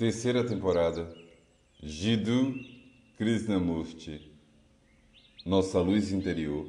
Terceira 0.00 0.42
temporada. 0.42 1.14
Jiddu 1.82 2.54
Krishnamurti. 3.18 4.32
Nossa 5.44 5.78
luz 5.78 6.10
interior. 6.10 6.66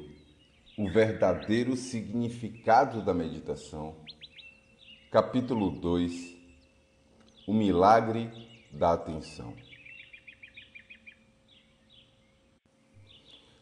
O 0.76 0.90
verdadeiro 0.90 1.74
significado 1.74 3.02
da 3.02 3.14
meditação. 3.14 3.96
Capítulo 5.10 5.70
2. 5.70 6.36
O 7.46 7.54
milagre 7.54 8.30
da 8.70 8.92
atenção. 8.92 9.54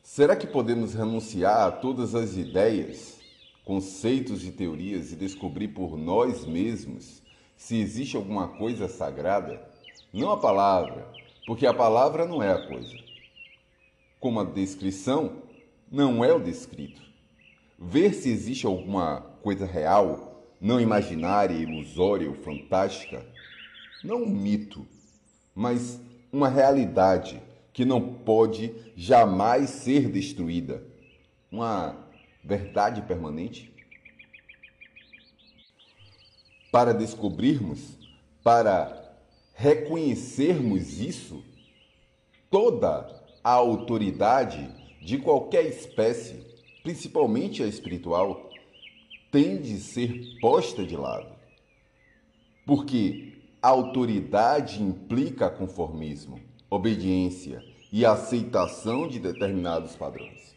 Será 0.02 0.34
que 0.34 0.48
podemos 0.48 0.94
renunciar 0.94 1.68
a 1.68 1.70
todas 1.70 2.16
as 2.16 2.36
ideias, 2.36 3.20
conceitos 3.64 4.44
e 4.44 4.50
teorias 4.50 5.12
e 5.12 5.14
descobrir 5.14 5.68
por 5.68 5.96
nós 5.96 6.44
mesmos 6.44 7.20
se 7.60 7.78
existe 7.78 8.16
alguma 8.16 8.48
coisa 8.48 8.88
sagrada? 8.88 9.60
Não 10.14 10.30
a 10.30 10.38
palavra, 10.38 11.06
porque 11.46 11.66
a 11.66 11.74
palavra 11.74 12.26
não 12.26 12.42
é 12.42 12.50
a 12.50 12.66
coisa. 12.66 12.96
Como 14.18 14.40
a 14.40 14.44
descrição 14.44 15.42
não 15.92 16.24
é 16.24 16.32
o 16.32 16.40
descrito. 16.40 17.02
Ver 17.78 18.14
se 18.14 18.30
existe 18.30 18.64
alguma 18.64 19.20
coisa 19.42 19.66
real, 19.66 20.42
não 20.58 20.80
imaginária, 20.80 21.52
ilusória 21.52 22.30
ou 22.30 22.34
fantástica, 22.34 23.26
não 24.02 24.22
um 24.22 24.30
mito, 24.30 24.86
mas 25.54 26.00
uma 26.32 26.48
realidade 26.48 27.42
que 27.74 27.84
não 27.84 28.00
pode 28.00 28.74
jamais 28.96 29.68
ser 29.68 30.08
destruída. 30.08 30.82
Uma 31.52 31.94
verdade 32.42 33.02
permanente? 33.02 33.69
Para 36.70 36.92
descobrirmos, 36.92 37.98
para 38.42 39.18
reconhecermos 39.54 41.00
isso, 41.00 41.42
toda 42.50 43.08
a 43.42 43.50
autoridade 43.50 44.70
de 45.02 45.18
qualquer 45.18 45.66
espécie, 45.66 46.46
principalmente 46.82 47.62
a 47.62 47.66
espiritual, 47.66 48.50
tem 49.30 49.60
de 49.60 49.78
ser 49.78 50.38
posta 50.40 50.84
de 50.84 50.96
lado. 50.96 51.34
Porque 52.66 53.42
autoridade 53.62 54.82
implica 54.82 55.50
conformismo 55.50 56.40
obediência 56.70 57.64
e 57.92 58.06
aceitação 58.06 59.08
de 59.08 59.18
determinados 59.18 59.96
padrões. 59.96 60.54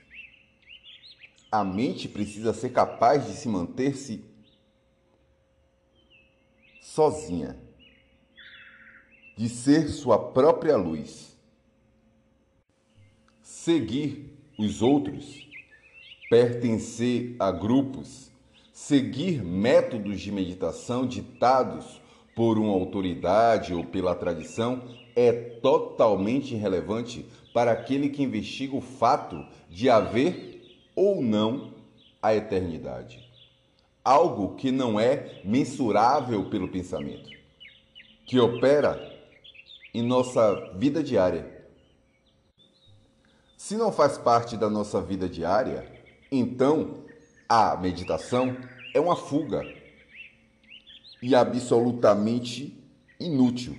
A 1.52 1.64
mente 1.64 2.08
precisa 2.08 2.54
ser 2.54 2.70
capaz 2.70 3.26
de 3.26 3.34
se 3.34 3.50
manter-se 3.50 4.24
sozinha, 6.84 7.58
de 9.38 9.48
ser 9.48 9.88
sua 9.88 10.20
própria 10.20 10.76
luz. 10.76 11.34
Seguir 13.42 14.38
os 14.60 14.82
outros, 14.82 15.48
pertencer 16.30 17.38
a 17.40 17.52
grupos, 17.52 18.30
seguir 18.74 19.42
métodos 19.42 20.20
de 20.20 20.30
meditação 20.30 21.08
ditados 21.08 22.02
por 22.36 22.60
uma 22.60 22.74
autoridade 22.74 23.74
ou 23.74 23.86
pela 23.86 24.14
tradição 24.14 24.84
é 25.16 25.32
totalmente 25.32 26.54
irrelevante 26.54 27.26
para 27.54 27.72
aquele 27.72 28.10
que 28.10 28.22
investiga 28.22 28.76
o 28.76 28.82
fato 28.82 29.46
de 29.70 29.90
haver 29.90 30.62
ou 30.96 31.22
não 31.22 31.74
a 32.22 32.36
eternidade. 32.36 33.23
Algo 34.04 34.56
que 34.56 34.72
não 34.72 35.00
é 35.00 35.42
mensurável 35.46 36.50
pelo 36.50 36.68
pensamento, 36.68 37.30
que 38.26 38.40
opera 38.40 39.00
em 39.94 40.02
nossa 40.02 40.74
vida 40.76 41.02
diária. 41.02 41.66
Se 43.56 43.78
não 43.78 43.92
faz 43.92 44.18
parte 44.18 44.58
da 44.58 44.70
nossa 44.70 45.02
vida 45.02 45.30
diária, 45.30 45.90
então 46.30 47.06
a 47.48 47.78
meditação 47.78 48.58
é 48.94 49.00
uma 49.00 49.16
fuga 49.16 49.64
e 51.22 51.34
absolutamente 51.34 52.78
inútil. 53.18 53.78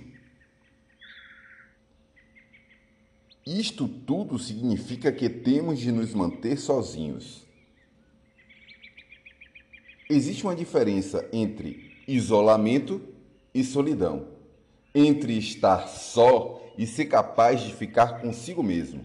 Isto 3.45 3.87
tudo 3.87 4.39
significa 4.39 5.11
que 5.11 5.29
temos 5.29 5.77
de 5.77 5.91
nos 5.91 6.15
manter 6.15 6.57
sozinhos. 6.57 7.44
Existe 10.09 10.43
uma 10.43 10.55
diferença 10.55 11.27
entre 11.33 11.91
isolamento 12.07 13.01
e 13.53 13.63
solidão, 13.63 14.27
entre 14.93 15.35
estar 15.35 15.87
só 15.87 16.61
e 16.77 16.85
ser 16.85 17.05
capaz 17.05 17.61
de 17.61 17.73
ficar 17.73 18.21
consigo 18.21 18.61
mesmo, 18.61 19.03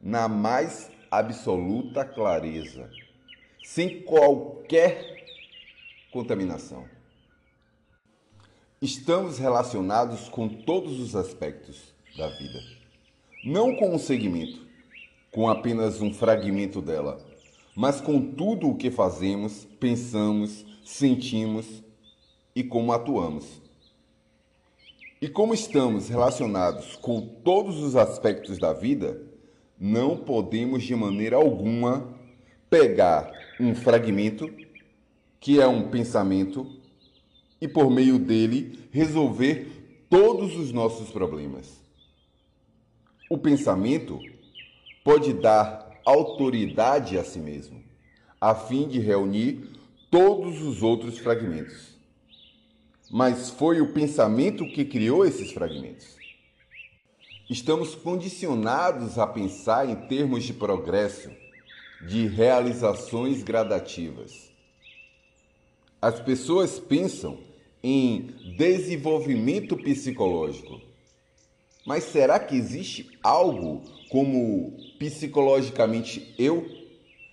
na 0.00 0.28
mais 0.28 0.90
absoluta 1.10 2.04
clareza, 2.04 2.88
sem 3.64 4.02
qualquer 4.02 5.24
contaminação. 6.12 6.84
Estamos 8.80 9.38
relacionados 9.38 10.28
com 10.28 10.48
todos 10.48 11.00
os 11.00 11.16
aspectos 11.16 11.92
da 12.16 12.28
vida. 12.28 12.60
Não 13.44 13.74
com 13.74 13.92
um 13.92 13.98
segmento, 13.98 14.64
com 15.32 15.48
apenas 15.48 16.00
um 16.00 16.14
fragmento 16.14 16.80
dela, 16.80 17.18
mas 17.80 17.98
com 17.98 18.20
tudo 18.20 18.68
o 18.68 18.76
que 18.76 18.90
fazemos, 18.90 19.66
pensamos, 19.80 20.66
sentimos 20.84 21.82
e 22.54 22.62
como 22.62 22.92
atuamos. 22.92 23.46
E 25.18 25.26
como 25.26 25.54
estamos 25.54 26.10
relacionados 26.10 26.94
com 26.96 27.22
todos 27.42 27.78
os 27.78 27.96
aspectos 27.96 28.58
da 28.58 28.74
vida, 28.74 29.22
não 29.78 30.14
podemos 30.14 30.82
de 30.82 30.94
maneira 30.94 31.36
alguma 31.36 32.06
pegar 32.68 33.32
um 33.58 33.74
fragmento, 33.74 34.54
que 35.40 35.58
é 35.58 35.66
um 35.66 35.88
pensamento, 35.88 36.66
e 37.62 37.66
por 37.66 37.90
meio 37.90 38.18
dele 38.18 38.78
resolver 38.90 40.04
todos 40.10 40.54
os 40.54 40.70
nossos 40.70 41.08
problemas. 41.08 41.80
O 43.30 43.38
pensamento 43.38 44.20
pode 45.02 45.32
dar 45.32 45.79
autoridade 46.04 47.18
a 47.18 47.24
si 47.24 47.38
mesmo, 47.38 47.82
a 48.40 48.54
fim 48.54 48.88
de 48.88 48.98
reunir 48.98 49.70
todos 50.10 50.62
os 50.62 50.82
outros 50.82 51.18
fragmentos. 51.18 51.96
Mas 53.10 53.50
foi 53.50 53.80
o 53.80 53.92
pensamento 53.92 54.64
que 54.66 54.84
criou 54.84 55.24
esses 55.24 55.52
fragmentos. 55.52 56.16
Estamos 57.48 57.94
condicionados 57.94 59.18
a 59.18 59.26
pensar 59.26 59.88
em 59.88 59.96
termos 60.06 60.44
de 60.44 60.52
progresso, 60.52 61.30
de 62.06 62.26
realizações 62.26 63.42
gradativas. 63.42 64.50
As 66.00 66.20
pessoas 66.20 66.78
pensam 66.78 67.38
em 67.82 68.34
desenvolvimento 68.56 69.76
psicológico 69.76 70.80
mas 71.84 72.04
será 72.04 72.38
que 72.38 72.56
existe 72.56 73.18
algo 73.22 73.82
como 74.10 74.76
psicologicamente 74.98 76.34
eu 76.36 76.66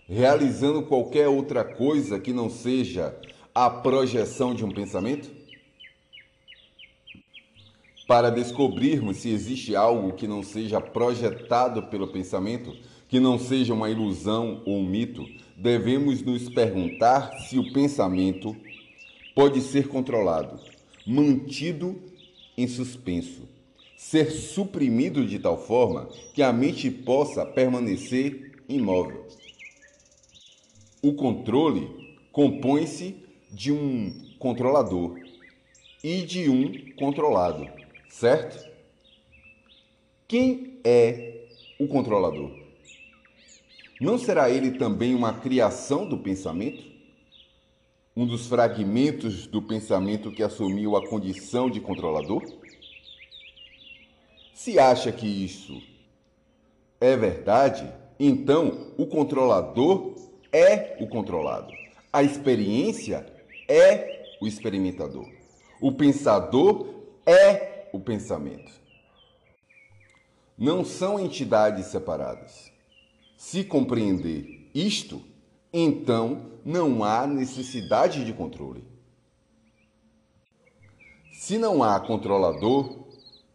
realizando 0.07 0.83
qualquer 0.83 1.27
outra 1.27 1.63
coisa 1.63 2.19
que 2.19 2.31
não 2.31 2.49
seja 2.49 3.13
a 3.53 3.69
projeção 3.69 4.53
de 4.53 4.63
um 4.63 4.71
pensamento? 4.71 5.29
Para 8.07 8.29
descobrirmos 8.29 9.17
se 9.17 9.29
existe 9.29 9.75
algo 9.75 10.13
que 10.13 10.27
não 10.27 10.41
seja 10.41 10.79
projetado 10.79 11.83
pelo 11.87 12.07
pensamento, 12.07 12.73
que 13.09 13.19
não 13.19 13.37
seja 13.39 13.73
uma 13.73 13.89
ilusão 13.89 14.61
ou 14.65 14.77
um 14.77 14.87
mito, 14.87 15.25
devemos 15.57 16.21
nos 16.21 16.47
perguntar 16.47 17.31
se 17.39 17.57
o 17.57 17.73
pensamento 17.73 18.55
pode 19.35 19.61
ser 19.61 19.87
controlado, 19.87 20.59
mantido 21.05 21.99
em 22.55 22.67
suspenso 22.67 23.56
ser 23.97 24.29
suprimido 24.29 25.25
de 25.25 25.39
tal 25.39 25.57
forma 25.57 26.07
que 26.31 26.43
a 26.43 26.53
mente 26.53 26.89
possa 26.91 27.43
permanecer 27.43 28.63
imóvel. 28.69 29.25
O 31.01 31.13
controle 31.13 32.15
compõe-se 32.31 33.15
de 33.51 33.71
um 33.71 34.13
controlador 34.37 35.19
e 36.03 36.21
de 36.21 36.47
um 36.47 36.93
controlado, 36.95 37.67
certo? 38.07 38.69
Quem 40.27 40.79
é 40.83 41.47
o 41.79 41.87
controlador? 41.87 42.51
Não 43.99 44.19
será 44.19 44.47
ele 44.47 44.77
também 44.77 45.15
uma 45.15 45.33
criação 45.33 46.07
do 46.07 46.19
pensamento? 46.19 46.85
Um 48.15 48.27
dos 48.27 48.45
fragmentos 48.45 49.47
do 49.47 49.61
pensamento 49.61 50.31
que 50.31 50.43
assumiu 50.43 50.95
a 50.95 51.07
condição 51.07 51.67
de 51.67 51.79
controlador? 51.79 52.56
Se 54.57 54.79
acha 54.79 55.11
que 55.11 55.27
isso 55.27 55.79
é 56.99 57.15
verdade, 57.15 57.93
então 58.19 58.91
o 58.97 59.05
controlador 59.05 60.15
é 60.51 60.97
o 60.99 61.07
controlado. 61.07 61.71
A 62.11 62.23
experiência 62.23 63.31
é 63.69 64.35
o 64.41 64.47
experimentador. 64.47 65.29
O 65.79 65.91
pensador 65.91 66.87
é 67.23 67.87
o 67.93 67.99
pensamento. 67.99 68.71
Não 70.57 70.83
são 70.83 71.19
entidades 71.19 71.85
separadas. 71.85 72.71
Se 73.37 73.63
compreender 73.63 74.71
isto, 74.73 75.21
então 75.71 76.53
não 76.65 77.03
há 77.03 77.27
necessidade 77.27 78.25
de 78.25 78.33
controle. 78.33 78.83
Se 81.31 81.59
não 81.59 81.83
há 81.83 81.99
controlador, 81.99 82.96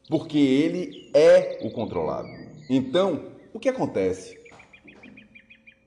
porque 0.09 0.39
ele 0.39 1.11
é 1.15 1.61
o 1.63 1.71
controlado. 1.71 2.29
Então, 2.69 3.25
o 3.53 3.59
que 3.59 3.69
acontece? 3.69 4.39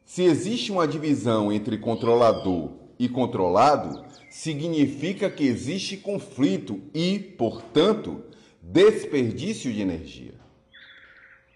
Se 0.05 0.23
existe 0.23 0.71
uma 0.71 0.87
divisão 0.87 1.51
entre 1.51 1.77
controlador 1.77 2.71
e 2.97 3.09
controlado, 3.09 4.05
significa 4.29 5.29
que 5.29 5.43
existe 5.45 5.97
conflito 5.97 6.81
e, 6.93 7.19
portanto, 7.19 8.23
desperdício 8.61 9.71
de 9.71 9.81
energia. 9.81 10.33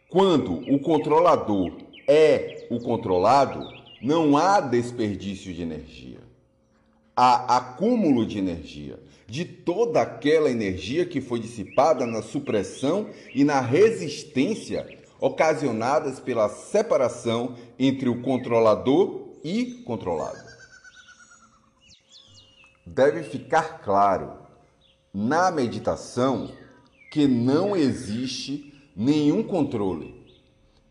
Quando 0.09 0.53
o 0.73 0.79
controlador 0.79 1.77
é 2.07 2.67
o 2.69 2.79
controlado, 2.79 3.63
não 4.01 4.35
há 4.35 4.59
desperdício 4.59 5.53
de 5.53 5.61
energia. 5.61 6.19
Há 7.15 7.57
acúmulo 7.57 8.25
de 8.25 8.39
energia, 8.39 8.99
de 9.29 9.45
toda 9.45 10.01
aquela 10.01 10.49
energia 10.49 11.05
que 11.05 11.21
foi 11.21 11.39
dissipada 11.39 12.05
na 12.05 12.21
supressão 12.21 13.09
e 13.33 13.43
na 13.43 13.61
resistência 13.61 14.87
ocasionadas 15.19 16.19
pela 16.19 16.49
separação 16.49 17.55
entre 17.77 18.09
o 18.09 18.21
controlador 18.21 19.29
e 19.43 19.83
controlado. 19.85 20.39
Deve 22.85 23.23
ficar 23.23 23.81
claro 23.81 24.33
na 25.13 25.51
meditação 25.51 26.51
que 27.11 27.27
não 27.27 27.75
existe 27.75 28.73
nenhum 28.95 29.43
controle, 29.43 30.15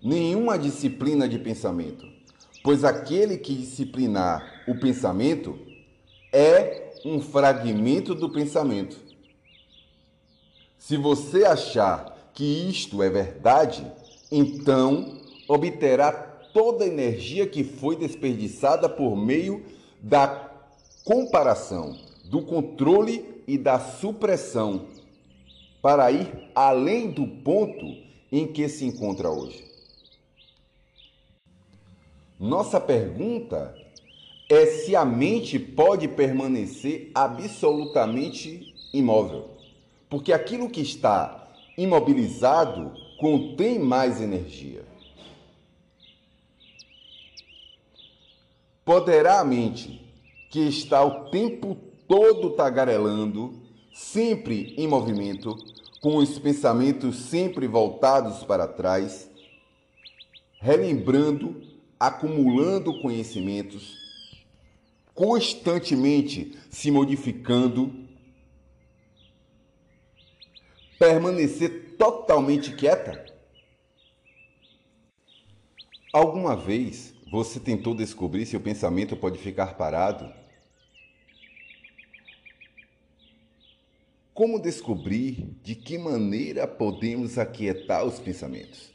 nenhuma 0.03 0.59
disciplina 0.59 1.29
de 1.29 1.39
pensamento, 1.39 2.07
pois 2.63 2.85
aquele 2.85 3.37
que 3.37 3.55
disciplinar 3.55 4.63
o 4.69 4.79
pensamento 4.79 5.59
é 6.33 6.88
um 7.05 7.21
fragmento 7.21 8.15
do 8.15 8.31
pensamento. 8.31 8.97
Se 10.79 10.97
você 10.97 11.45
achar 11.45 12.31
que 12.33 12.69
isto 12.69 13.03
é 13.03 13.11
verdade, 13.11 13.85
então 14.31 15.21
obterá 15.49 16.13
toda 16.53 16.85
a 16.85 16.89
energia 16.89 17.47
que 17.47 17.65
foi 17.65 17.97
desperdiçada 17.97 18.89
por 18.89 19.17
meio 19.17 19.65
da 20.01 20.51
comparação, 21.05 21.99
do 22.25 22.43
controle 22.43 23.43
e 23.47 23.57
da 23.57 23.79
supressão, 23.81 24.87
para 25.81 26.11
ir 26.11 26.51
além 26.55 27.11
do 27.11 27.27
ponto 27.27 27.87
em 28.31 28.47
que 28.47 28.69
se 28.69 28.85
encontra 28.85 29.31
hoje. 29.31 29.65
Nossa 32.39 32.81
pergunta 32.81 33.75
é 34.49 34.67
se 34.67 34.97
a 34.97 35.05
mente 35.05 35.59
pode 35.59 36.09
permanecer 36.09 37.11
absolutamente 37.15 38.75
imóvel, 38.93 39.51
porque 40.09 40.33
aquilo 40.33 40.71
que 40.71 40.81
está 40.81 41.53
imobilizado 41.77 42.93
contém 43.19 43.79
mais 43.79 44.21
energia. 44.21 44.85
Poderá 48.85 49.41
a 49.41 49.45
mente, 49.45 50.01
que 50.51 50.61
está 50.61 51.05
o 51.05 51.29
tempo 51.31 51.77
todo 52.09 52.51
tagarelando, 52.51 53.61
sempre 53.93 54.75
em 54.79 54.89
movimento, 54.89 55.59
com 56.01 56.17
os 56.17 56.39
pensamentos 56.39 57.17
sempre 57.17 57.67
voltados 57.67 58.45
para 58.45 58.67
trás, 58.67 59.29
relembrando, 60.59 61.61
acumulando 62.01 62.99
conhecimentos, 63.03 63.98
constantemente 65.19 66.57
se 66.71 66.93
modificando, 66.93 67.93
permanecer 70.97 71.97
totalmente 71.99 72.77
quieta? 72.77 73.27
Alguma 76.13 76.55
vez 76.55 77.13
você 77.33 77.59
tentou 77.59 77.97
descobrir 77.97 78.47
se 78.47 78.57
o 78.57 78.61
pensamento 78.61 79.17
pode 79.17 79.39
ficar 79.39 79.77
parado? 79.77 80.33
Como 84.33 84.61
descobrir 84.61 85.59
de 85.65 85.75
que 85.75 85.99
maneira 85.99 86.65
podemos 86.65 87.39
aquietar 87.39 88.07
os 88.07 88.21
pensamentos? 88.21 88.93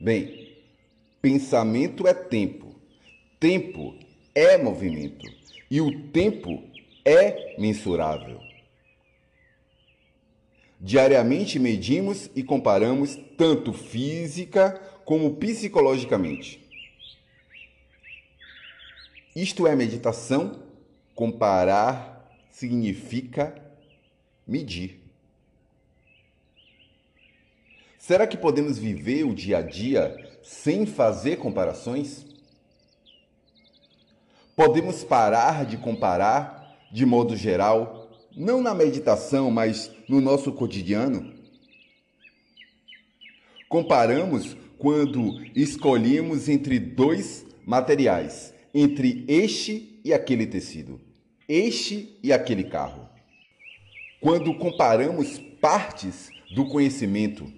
Bem, 0.00 0.58
pensamento 1.22 2.08
é 2.08 2.12
tempo, 2.12 2.74
tempo 3.38 4.09
é 4.34 4.56
movimento 4.56 5.26
e 5.70 5.80
o 5.80 6.08
tempo 6.10 6.62
é 7.04 7.56
mensurável. 7.58 8.40
Diariamente 10.80 11.58
medimos 11.58 12.30
e 12.34 12.42
comparamos 12.42 13.18
tanto 13.36 13.72
física 13.72 14.80
como 15.04 15.36
psicologicamente. 15.36 16.60
Isto 19.36 19.66
é 19.66 19.76
meditação. 19.76 20.62
Comparar 21.14 22.26
significa 22.50 23.54
medir. 24.46 25.00
Será 27.98 28.26
que 28.26 28.36
podemos 28.36 28.78
viver 28.78 29.24
o 29.24 29.34
dia 29.34 29.58
a 29.58 29.62
dia 29.62 30.16
sem 30.42 30.86
fazer 30.86 31.36
comparações? 31.36 32.29
Podemos 34.60 35.02
parar 35.02 35.64
de 35.64 35.78
comparar 35.78 36.76
de 36.92 37.06
modo 37.06 37.34
geral 37.34 38.10
não 38.36 38.60
na 38.60 38.74
meditação, 38.74 39.50
mas 39.50 39.90
no 40.06 40.20
nosso 40.20 40.52
cotidiano? 40.52 41.32
Comparamos 43.70 44.54
quando 44.76 45.42
escolhemos 45.56 46.46
entre 46.46 46.78
dois 46.78 47.46
materiais, 47.64 48.52
entre 48.74 49.24
este 49.26 49.98
e 50.04 50.12
aquele 50.12 50.46
tecido, 50.46 51.00
este 51.48 52.18
e 52.22 52.30
aquele 52.30 52.64
carro. 52.64 53.08
Quando 54.20 54.52
comparamos 54.58 55.38
partes 55.58 56.28
do 56.54 56.66
conhecimento, 56.68 57.50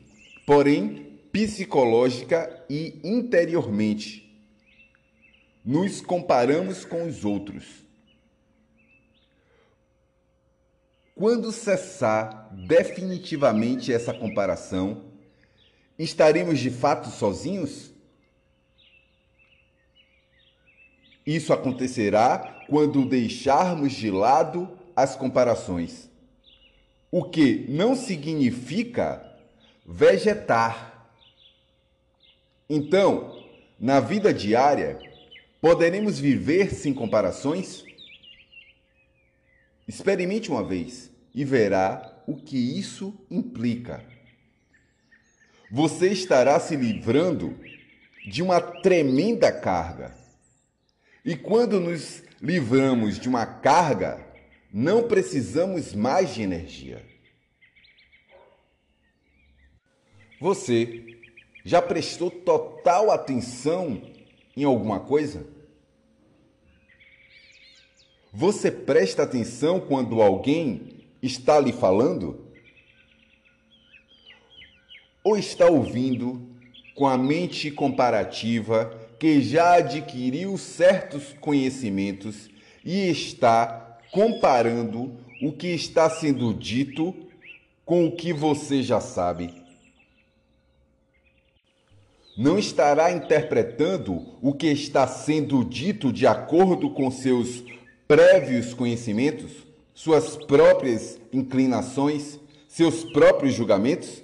porém 0.47 1.19
psicológica 1.33 2.65
e 2.71 3.01
interiormente, 3.03 4.32
nos 5.65 6.01
comparamos 6.01 6.85
com 6.85 7.07
os 7.07 7.25
outros 7.25 7.83
Quando 11.15 11.53
cessar 11.53 12.49
definitivamente 12.53 13.93
essa 13.93 14.15
comparação, 14.15 15.05
estaremos 15.99 16.59
de 16.59 16.71
fato 16.71 17.09
sozinhos? 17.11 17.93
Isso 21.25 21.53
acontecerá 21.53 22.65
quando 22.69 23.05
deixarmos 23.05 23.93
de 23.93 24.11
lado 24.11 24.77
as 24.97 25.15
comparações, 25.15 26.11
o 27.11 27.23
que 27.23 27.67
não 27.69 27.95
significa 27.95 29.25
vegetar. 29.87 31.09
Então, 32.69 33.47
na 33.79 34.01
vida 34.01 34.35
diária, 34.35 34.99
poderemos 35.63 36.19
viver 36.19 36.75
sem 36.75 36.93
comparações? 36.93 37.85
Experimente 39.87 40.51
uma 40.51 40.65
vez 40.65 41.09
e 41.33 41.45
verá 41.45 42.21
o 42.27 42.35
que 42.35 42.59
isso 42.59 43.15
implica. 43.31 44.05
Você 45.71 46.09
estará 46.09 46.59
se 46.59 46.75
livrando 46.75 47.57
de 48.27 48.43
uma 48.43 48.61
tremenda 48.61 49.53
carga. 49.53 50.13
E 51.25 51.37
quando 51.37 51.79
nos 51.79 52.25
livramos 52.41 53.19
de 53.19 53.29
uma 53.29 53.47
carga, 53.47 54.21
não 54.73 55.07
precisamos 55.07 55.95
mais 55.95 56.35
de 56.35 56.43
energia. 56.43 57.07
Você 60.41 61.21
já 61.65 61.81
prestou 61.81 62.33
total 62.33 63.13
atenção 63.13 64.11
em 64.57 64.65
alguma 64.65 64.99
coisa? 64.99 65.52
Você 68.35 68.71
presta 68.71 69.25
atenção 69.25 69.79
quando 69.79 70.23
alguém 70.23 71.05
está 71.23 71.61
lhe 71.61 71.71
falando? 71.71 72.47
Ou 75.23 75.37
está 75.37 75.67
ouvindo 75.67 76.41
com 76.95 77.07
a 77.07 77.19
mente 77.19 77.71
comparativa 77.71 78.99
que 79.19 79.43
já 79.43 79.75
adquiriu 79.75 80.57
certos 80.57 81.35
conhecimentos 81.41 82.49
e 82.83 83.11
está 83.11 83.99
comparando 84.11 85.15
o 85.43 85.53
que 85.53 85.69
está 85.69 86.09
sendo 86.09 86.55
dito 86.55 87.15
com 87.85 88.07
o 88.07 88.17
que 88.17 88.33
você 88.33 88.83
já 88.83 89.01
sabe. 89.01 89.63
Não 92.35 92.59
estará 92.59 93.13
interpretando 93.13 94.39
o 94.41 94.55
que 94.55 94.69
está 94.69 95.07
sendo 95.07 95.63
dito 95.63 96.11
de 96.11 96.27
acordo 96.27 96.89
com 96.89 97.11
seus 97.11 97.63
prévios 98.13 98.75
conhecimentos, 98.75 99.51
suas 99.95 100.37
próprias 100.37 101.19
inclinações, 101.33 102.39
seus 102.69 103.05
próprios 103.05 103.55
julgamentos? 103.55 104.23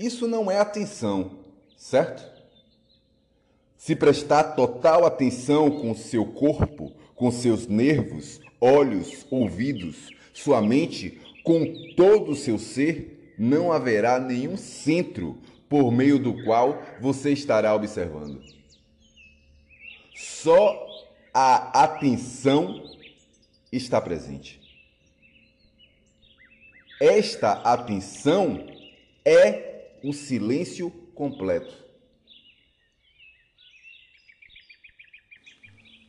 Isso 0.00 0.26
não 0.26 0.50
é 0.50 0.58
atenção, 0.58 1.32
certo? 1.76 2.24
Se 3.76 3.94
prestar 3.94 4.54
total 4.54 5.04
atenção 5.04 5.70
com 5.70 5.94
seu 5.94 6.24
corpo, 6.24 6.90
com 7.14 7.30
seus 7.30 7.66
nervos, 7.66 8.40
olhos, 8.58 9.26
ouvidos, 9.30 10.08
sua 10.32 10.62
mente, 10.62 11.20
com 11.44 11.66
todo 11.94 12.30
o 12.30 12.34
seu 12.34 12.58
ser, 12.58 13.34
não 13.38 13.70
haverá 13.70 14.18
nenhum 14.18 14.56
centro 14.56 15.36
por 15.68 15.92
meio 15.92 16.18
do 16.18 16.42
qual 16.44 16.82
você 16.98 17.30
estará 17.30 17.74
observando. 17.74 18.42
Só 20.14 20.95
a 21.38 21.84
atenção 21.84 22.82
está 23.70 24.00
presente. 24.00 24.58
Esta 26.98 27.52
atenção 27.60 28.66
é 29.22 29.98
o 30.02 30.14
silêncio 30.14 30.90
completo. 31.14 31.84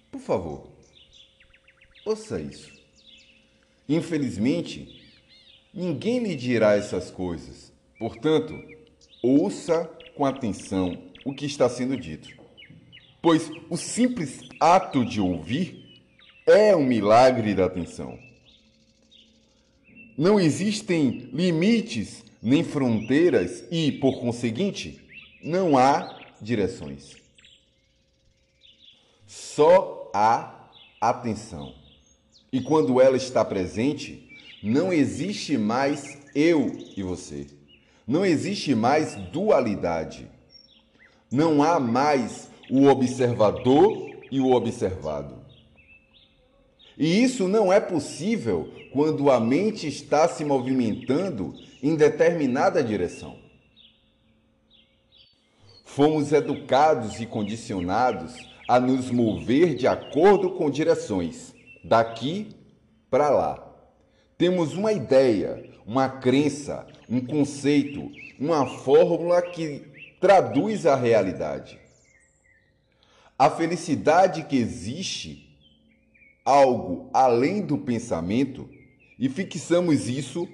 Por 0.09 0.21
favor, 0.21 0.71
ouça 2.05 2.39
isso. 2.39 2.71
Infelizmente, 3.89 5.11
ninguém 5.73 6.19
lhe 6.19 6.37
dirá 6.37 6.77
essas 6.77 7.11
coisas. 7.11 7.73
Portanto, 7.99 8.53
ouça 9.21 9.83
com 10.15 10.25
atenção 10.25 11.11
o 11.25 11.33
que 11.33 11.45
está 11.45 11.67
sendo 11.67 11.97
dito. 11.97 12.36
Pois 13.21 13.51
o 13.69 13.77
simples 13.77 14.41
ato 14.59 15.03
de 15.03 15.19
ouvir 15.19 16.01
é 16.45 16.75
um 16.75 16.85
milagre 16.85 17.53
da 17.53 17.65
atenção. 17.65 18.17
Não 20.17 20.39
existem 20.39 21.29
limites 21.33 22.23
nem 22.41 22.63
fronteiras 22.63 23.63
e, 23.69 23.91
por 23.91 24.19
conseguinte, 24.19 25.01
não 25.43 25.77
há 25.77 26.19
direções. 26.41 27.15
Só 29.25 30.09
há 30.13 30.69
atenção. 31.01 31.75
E 32.51 32.61
quando 32.61 33.01
ela 33.01 33.17
está 33.17 33.43
presente, 33.43 34.27
não 34.63 34.91
existe 34.91 35.57
mais 35.57 36.17
eu 36.33 36.75
e 36.95 37.03
você. 37.03 37.47
Não 38.07 38.25
existe 38.25 38.73
mais 38.73 39.15
dualidade. 39.15 40.27
Não 41.29 41.61
há 41.61 41.79
mais 41.79 42.49
o 42.69 42.87
observador 42.87 44.09
e 44.31 44.39
o 44.39 44.51
observado. 44.51 45.35
E 46.97 47.23
isso 47.23 47.47
não 47.47 47.71
é 47.71 47.79
possível 47.79 48.71
quando 48.91 49.29
a 49.29 49.39
mente 49.39 49.87
está 49.87 50.27
se 50.27 50.43
movimentando 50.43 51.53
em 51.81 51.95
determinada 51.95 52.83
direção. 52.83 53.37
Fomos 55.85 56.31
educados 56.31 57.19
e 57.19 57.25
condicionados 57.25 58.35
a 58.67 58.79
nos 58.79 59.09
mover 59.09 59.75
de 59.75 59.87
acordo 59.87 60.51
com 60.51 60.69
direções 60.69 61.53
daqui 61.83 62.49
para 63.09 63.29
lá. 63.29 63.63
Temos 64.37 64.73
uma 64.73 64.91
ideia, 64.91 65.69
uma 65.85 66.09
crença, 66.09 66.85
um 67.09 67.25
conceito, 67.25 68.11
uma 68.39 68.65
fórmula 68.65 69.41
que 69.41 69.83
traduz 70.19 70.85
a 70.85 70.95
realidade. 70.95 71.79
A 73.37 73.49
felicidade 73.49 74.43
que 74.45 74.57
existe 74.57 75.47
algo 76.43 77.09
além 77.13 77.61
do 77.61 77.77
pensamento 77.77 78.69
e 79.19 79.29
fixamos 79.29 80.07
isso 80.07 80.47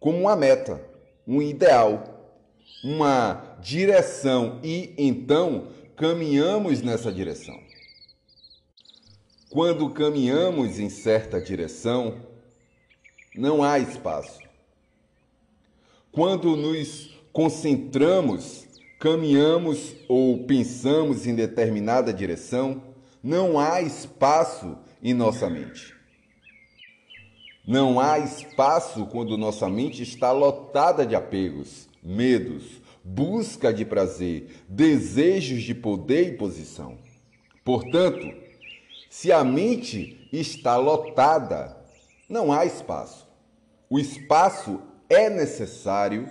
como 0.00 0.18
uma 0.18 0.34
meta, 0.34 0.82
um 1.26 1.40
ideal, 1.40 2.38
uma 2.82 3.56
direção 3.60 4.58
e 4.64 4.94
então 4.96 5.68
caminhamos 5.94 6.80
nessa 6.82 7.12
direção. 7.12 7.60
Quando 9.50 9.90
caminhamos 9.90 10.78
em 10.78 10.88
certa 10.88 11.40
direção, 11.40 12.24
não 13.34 13.62
há 13.62 13.78
espaço. 13.78 14.40
Quando 16.10 16.56
nos 16.56 17.10
concentramos, 17.32 18.66
caminhamos 19.00 19.94
ou 20.06 20.44
pensamos 20.44 21.26
em 21.26 21.34
determinada 21.34 22.12
direção, 22.12 22.82
não 23.22 23.58
há 23.58 23.80
espaço 23.80 24.76
em 25.02 25.14
nossa 25.14 25.48
mente. 25.48 25.94
Não 27.66 27.98
há 27.98 28.18
espaço 28.18 29.06
quando 29.06 29.38
nossa 29.38 29.70
mente 29.70 30.02
está 30.02 30.30
lotada 30.32 31.06
de 31.06 31.14
apegos, 31.14 31.88
medos, 32.02 32.82
busca 33.02 33.72
de 33.72 33.86
prazer, 33.86 34.64
desejos 34.68 35.62
de 35.62 35.74
poder 35.74 36.34
e 36.34 36.36
posição. 36.36 36.98
Portanto, 37.64 38.30
se 39.08 39.32
a 39.32 39.42
mente 39.42 40.28
está 40.30 40.76
lotada, 40.76 41.74
não 42.28 42.52
há 42.52 42.66
espaço. 42.66 43.26
O 43.88 43.98
espaço 43.98 44.80
é 45.08 45.30
necessário 45.30 46.28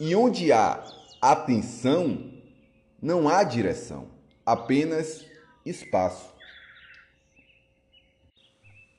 e 0.00 0.14
onde 0.14 0.52
há 0.52 0.97
atenção, 1.20 2.32
não 3.00 3.28
há 3.28 3.42
direção, 3.44 4.08
apenas 4.44 5.24
espaço. 5.64 6.34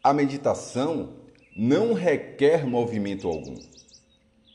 A 0.04 0.14
meditação 0.14 1.16
não 1.56 1.94
requer 1.94 2.66
movimento 2.66 3.28
algum. 3.28 3.58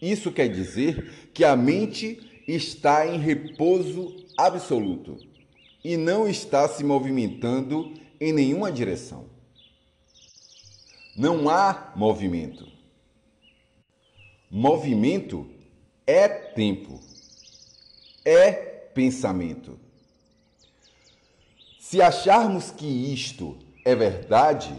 Isso 0.01 0.33
quer 0.33 0.49
dizer 0.49 1.31
que 1.33 1.45
a 1.45 1.57
mente 1.57 2.43
está 2.47 3.07
em 3.07 3.19
repouso 3.19 4.17
absoluto 4.37 5.19
e 5.83 5.97
não 5.97 6.27
está 6.27 6.67
se 6.69 6.83
movimentando 6.83 7.95
em 8.21 8.33
nenhuma 8.33 8.73
direção. 8.73 9.27
Não 11.17 11.49
há 11.49 11.93
movimento. 11.95 12.67
Movimento 14.51 15.49
é 16.07 16.29
tempo, 16.29 17.01
é 18.25 18.53
pensamento. 18.53 19.79
Se 21.79 22.01
acharmos 22.01 22.71
que 22.71 22.87
isto 22.87 23.59
é 23.85 23.95
verdade, 23.95 24.73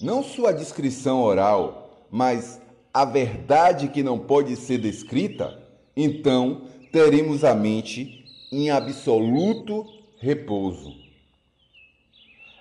não 0.00 0.22
sua 0.22 0.52
descrição 0.52 1.20
oral, 1.20 2.06
mas 2.10 2.60
a 2.92 3.04
verdade 3.04 3.88
que 3.88 4.02
não 4.02 4.18
pode 4.18 4.56
ser 4.56 4.78
descrita, 4.78 5.62
então 5.96 6.62
teremos 6.90 7.44
a 7.44 7.54
mente 7.54 8.24
em 8.50 8.70
absoluto 8.70 9.86
repouso. 10.18 10.94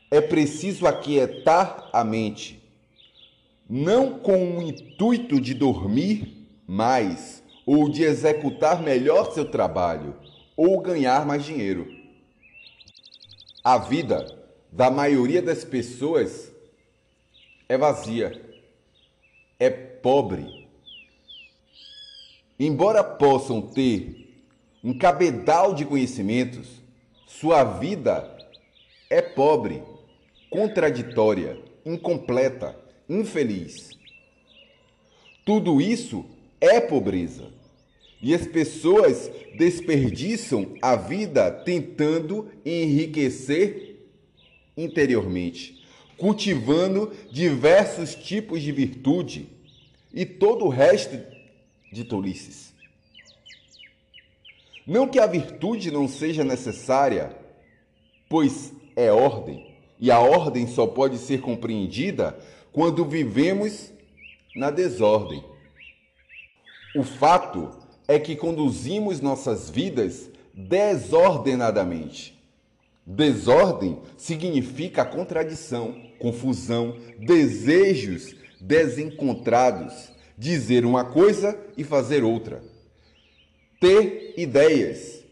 É 0.09 0.19
preciso 0.19 0.85
aquietar 0.85 1.89
a 1.93 2.03
mente, 2.03 2.61
não 3.69 4.19
com 4.19 4.57
o 4.57 4.61
intuito 4.61 5.39
de 5.39 5.53
dormir 5.53 6.47
mais 6.67 7.40
ou 7.73 7.87
de 7.87 8.03
executar 8.03 8.81
melhor 8.81 9.31
seu 9.31 9.49
trabalho 9.49 10.13
ou 10.57 10.81
ganhar 10.81 11.25
mais 11.25 11.45
dinheiro. 11.45 11.87
A 13.63 13.77
vida 13.77 14.25
da 14.69 14.91
maioria 14.91 15.41
das 15.41 15.63
pessoas 15.63 16.51
é 17.69 17.77
vazia, 17.77 18.41
é 19.57 19.69
pobre. 19.69 20.67
Embora 22.59 23.05
possam 23.05 23.61
ter 23.61 24.43
um 24.83 24.97
cabedal 24.97 25.73
de 25.73 25.85
conhecimentos, 25.85 26.67
sua 27.25 27.63
vida 27.63 28.37
é 29.09 29.21
pobre 29.21 29.81
contraditória, 30.49 31.57
incompleta, 31.85 32.77
infeliz. 33.07 33.91
Tudo 35.45 35.79
isso 35.79 36.25
é 36.59 36.81
pobreza. 36.81 37.60
E 38.21 38.35
as 38.35 38.45
pessoas 38.45 39.31
desperdiçam 39.57 40.75
a 40.81 40.95
vida 40.95 41.49
tentando 41.51 42.49
enriquecer 42.63 43.91
interiormente, 44.77 45.83
cultivando 46.17 47.11
diversos 47.31 48.13
tipos 48.13 48.61
de 48.61 48.71
virtude 48.71 49.49
e 50.13 50.25
todo 50.25 50.65
o 50.65 50.69
resto 50.69 51.19
de 51.91 52.03
tolices. 52.03 52.73
Não 54.85 55.07
que 55.07 55.19
a 55.19 55.27
virtude 55.27 55.91
não 55.91 56.07
seja 56.07 56.43
necessária, 56.43 57.35
pois 58.29 58.73
é 58.95 59.11
ordem, 59.11 59.75
e 59.99 60.11
a 60.11 60.19
ordem 60.19 60.67
só 60.67 60.87
pode 60.87 61.17
ser 61.17 61.41
compreendida 61.41 62.37
quando 62.71 63.05
vivemos 63.05 63.91
na 64.55 64.69
desordem. 64.69 65.43
O 66.95 67.03
fato 67.03 67.80
é 68.11 68.19
que 68.19 68.35
conduzimos 68.35 69.21
nossas 69.21 69.69
vidas 69.69 70.29
desordenadamente. 70.53 72.37
Desordem 73.07 73.99
significa 74.17 75.05
contradição, 75.05 75.95
confusão, 76.19 76.97
desejos 77.17 78.35
desencontrados, 78.59 80.11
dizer 80.37 80.85
uma 80.85 81.05
coisa 81.05 81.57
e 81.77 81.85
fazer 81.85 82.21
outra. 82.21 82.61
Ter 83.79 84.33
ideias 84.37 85.23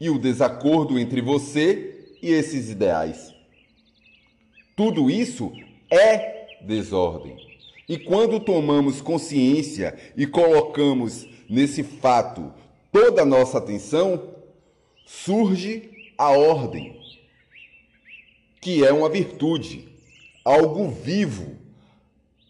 e 0.00 0.10
o 0.10 0.18
desacordo 0.18 0.98
entre 0.98 1.20
você 1.20 2.16
e 2.20 2.32
esses 2.32 2.68
ideais. 2.68 3.32
Tudo 4.76 5.08
isso 5.08 5.52
é 5.88 6.48
desordem. 6.62 7.36
E 7.88 7.96
quando 7.96 8.40
tomamos 8.40 9.00
consciência 9.00 9.96
e 10.16 10.26
colocamos 10.26 11.37
nesse 11.48 11.82
fato 11.82 12.52
toda 12.92 13.22
a 13.22 13.26
nossa 13.26 13.58
atenção, 13.58 14.34
surge 15.06 16.12
a 16.16 16.30
ordem, 16.30 17.00
que 18.60 18.84
é 18.84 18.92
uma 18.92 19.08
virtude, 19.08 19.88
algo 20.44 20.88
vivo, 20.88 21.56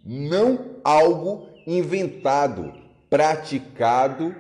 não 0.05 0.77
algo 0.83 1.49
inventado, 1.67 2.73
praticado 3.11 4.35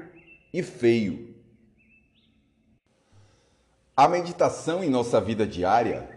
e 0.53 0.63
feio. 0.63 1.35
A 3.97 4.09
meditação 4.09 4.83
em 4.83 4.89
nossa 4.89 5.21
vida 5.21 5.47
diária 5.47 6.09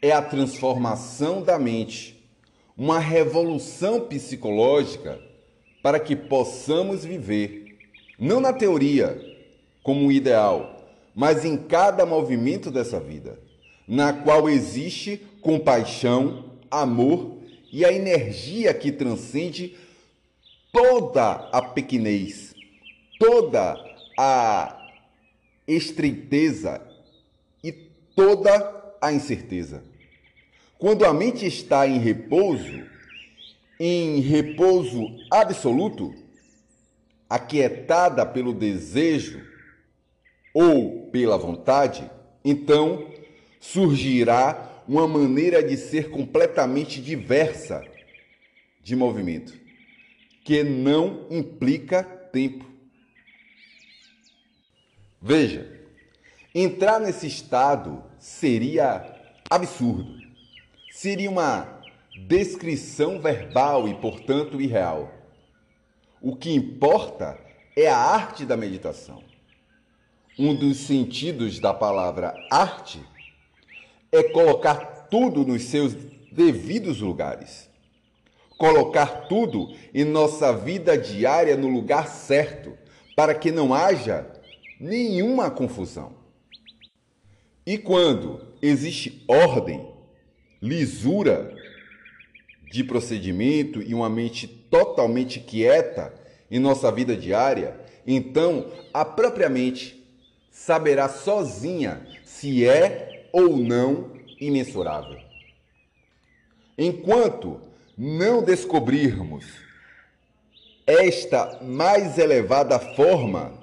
é 0.00 0.12
a 0.12 0.22
transformação 0.22 1.42
da 1.42 1.58
mente, 1.58 2.28
uma 2.76 2.98
revolução 2.98 4.00
psicológica 4.02 5.18
para 5.82 5.98
que 5.98 6.14
possamos 6.14 7.04
viver, 7.04 7.63
não 8.24 8.40
na 8.40 8.54
teoria, 8.54 9.20
como 9.82 10.06
um 10.06 10.10
ideal, 10.10 10.82
mas 11.14 11.44
em 11.44 11.58
cada 11.58 12.06
movimento 12.06 12.70
dessa 12.70 12.98
vida, 12.98 13.38
na 13.86 14.14
qual 14.14 14.48
existe 14.48 15.20
compaixão, 15.42 16.52
amor 16.70 17.36
e 17.70 17.84
a 17.84 17.92
energia 17.92 18.72
que 18.72 18.90
transcende 18.90 19.76
toda 20.72 21.32
a 21.52 21.60
pequenez, 21.60 22.54
toda 23.18 23.76
a 24.18 24.88
estreiteza 25.68 26.80
e 27.62 27.72
toda 28.16 28.94
a 29.02 29.12
incerteza. 29.12 29.84
Quando 30.78 31.04
a 31.04 31.12
mente 31.12 31.44
está 31.44 31.86
em 31.86 31.98
repouso, 31.98 32.84
em 33.78 34.20
repouso 34.20 35.14
absoluto, 35.30 36.23
aquietada 37.28 38.24
pelo 38.24 38.52
desejo 38.52 39.42
ou 40.52 41.10
pela 41.10 41.36
vontade, 41.36 42.08
então 42.44 43.10
surgirá 43.58 44.82
uma 44.86 45.08
maneira 45.08 45.62
de 45.62 45.76
ser 45.76 46.10
completamente 46.10 47.00
diversa 47.00 47.82
de 48.82 48.94
movimento, 48.94 49.54
que 50.44 50.62
não 50.62 51.26
implica 51.30 52.02
tempo. 52.02 52.66
Veja, 55.20 55.80
entrar 56.54 57.00
nesse 57.00 57.26
estado 57.26 58.04
seria 58.18 59.02
absurdo. 59.48 60.22
Seria 60.92 61.30
uma 61.30 61.80
descrição 62.28 63.20
verbal 63.20 63.88
e, 63.88 63.94
portanto, 63.94 64.60
irreal. 64.60 65.13
O 66.26 66.34
que 66.34 66.50
importa 66.50 67.38
é 67.76 67.86
a 67.86 67.98
arte 67.98 68.46
da 68.46 68.56
meditação 68.56 69.22
um 70.38 70.54
dos 70.54 70.78
sentidos 70.78 71.60
da 71.60 71.72
palavra 71.72 72.34
arte 72.50 73.00
é 74.10 74.22
colocar 74.22 75.06
tudo 75.08 75.44
nos 75.44 75.64
seus 75.64 75.94
devidos 76.32 77.00
lugares. 77.00 77.68
Colocar 78.58 79.28
tudo 79.28 79.76
em 79.92 80.04
nossa 80.04 80.52
vida 80.52 80.96
diária 80.96 81.56
no 81.56 81.68
lugar 81.68 82.08
certo, 82.08 82.76
para 83.14 83.34
que 83.34 83.52
não 83.52 83.74
haja 83.74 84.26
nenhuma 84.80 85.50
confusão. 85.50 86.12
E 87.66 87.78
quando 87.78 88.40
existe 88.60 89.24
ordem, 89.28 89.92
lisura 90.60 91.54
de 92.74 92.82
procedimento 92.82 93.80
e 93.80 93.94
uma 93.94 94.10
mente 94.10 94.48
totalmente 94.48 95.38
quieta 95.38 96.12
em 96.50 96.58
nossa 96.58 96.90
vida 96.90 97.16
diária, 97.16 97.78
então 98.04 98.68
a 98.92 99.04
própria 99.04 99.48
mente 99.48 100.04
saberá 100.50 101.08
sozinha 101.08 102.04
se 102.24 102.66
é 102.66 103.28
ou 103.32 103.56
não 103.56 104.10
imensurável. 104.40 105.20
Enquanto 106.76 107.60
não 107.96 108.42
descobrirmos 108.42 109.46
esta 110.84 111.60
mais 111.62 112.18
elevada 112.18 112.80
forma 112.80 113.56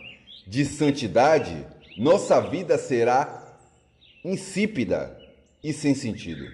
de 0.48 0.64
santidade, 0.64 1.68
nossa 1.98 2.40
vida 2.40 2.78
será 2.78 3.58
insípida 4.24 5.20
e 5.62 5.74
sem 5.74 5.94
sentido. 5.94 6.46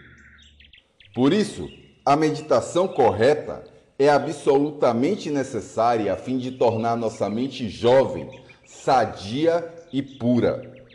Por 1.14 1.32
isso, 1.32 1.70
a 2.08 2.16
meditação 2.16 2.88
correta 2.88 3.66
é 4.00 4.08
absolutamente 4.08 5.30
necessária 5.30 6.14
a 6.14 6.16
fim 6.16 6.38
de 6.38 6.52
tornar 6.52 6.96
nossa 6.96 7.30
mente 7.30 7.68
jovem, 7.68 8.30
sadia 8.66 9.70
e 9.92 10.02
pura. 10.02 10.86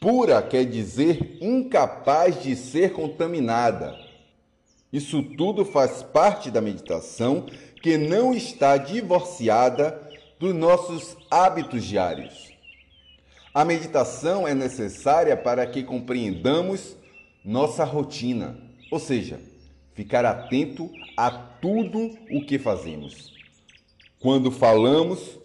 Pura 0.00 0.40
quer 0.40 0.66
dizer 0.66 1.36
incapaz 1.40 2.40
de 2.44 2.54
ser 2.54 2.92
contaminada. 2.92 3.98
Isso 4.92 5.20
tudo 5.20 5.64
faz 5.64 6.00
parte 6.00 6.48
da 6.48 6.60
meditação 6.60 7.46
que 7.82 7.98
não 7.98 8.32
está 8.32 8.76
divorciada 8.76 10.00
dos 10.38 10.54
nossos 10.54 11.16
hábitos 11.28 11.82
diários. 11.84 12.52
A 13.52 13.64
meditação 13.64 14.46
é 14.46 14.54
necessária 14.54 15.36
para 15.36 15.66
que 15.66 15.82
compreendamos 15.82 16.96
nossa 17.44 17.82
rotina, 17.82 18.56
ou 18.92 19.00
seja, 19.00 19.49
ficar 20.00 20.24
atento 20.24 20.90
a 21.14 21.30
tudo 21.30 22.16
o 22.30 22.42
que 22.46 22.58
fazemos. 22.58 23.34
Quando 24.18 24.50
falamos 24.50 25.38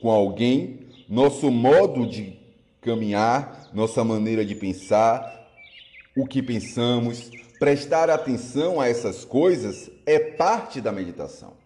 com 0.00 0.10
alguém, 0.10 0.88
nosso 1.08 1.48
modo 1.48 2.04
de 2.08 2.36
caminhar, 2.80 3.70
nossa 3.72 4.02
maneira 4.02 4.44
de 4.44 4.56
pensar, 4.56 5.48
o 6.16 6.26
que 6.26 6.42
pensamos, 6.42 7.30
prestar 7.60 8.10
atenção 8.10 8.80
a 8.80 8.88
essas 8.88 9.24
coisas 9.24 9.88
é 10.04 10.18
parte 10.18 10.80
da 10.80 10.90
meditação. 10.90 11.56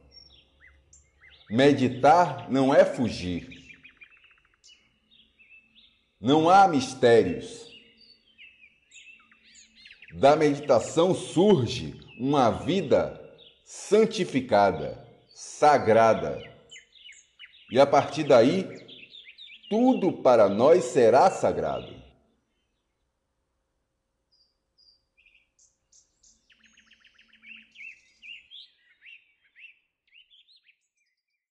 Meditar 1.48 2.50
não 2.50 2.74
é 2.74 2.84
fugir. 2.84 3.48
Não 6.20 6.50
há 6.50 6.68
mistérios. 6.68 7.72
Da 10.12 10.36
meditação 10.36 11.14
surge 11.14 12.03
uma 12.18 12.50
vida 12.50 13.20
santificada, 13.64 14.98
sagrada. 15.34 16.38
E 17.70 17.78
a 17.78 17.86
partir 17.86 18.24
daí, 18.24 18.68
tudo 19.70 20.12
para 20.12 20.48
nós 20.48 20.84
será 20.84 21.30
sagrado. 21.30 21.93